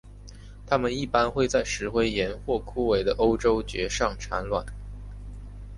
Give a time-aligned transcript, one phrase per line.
[0.65, 4.65] 它们一般会在石灰岩或枯萎的欧洲蕨上产卵。